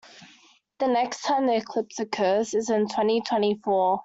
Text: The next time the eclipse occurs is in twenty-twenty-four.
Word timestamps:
The 0.79 0.87
next 0.87 1.21
time 1.21 1.45
the 1.45 1.57
eclipse 1.57 1.99
occurs 1.99 2.55
is 2.55 2.71
in 2.71 2.87
twenty-twenty-four. 2.87 3.99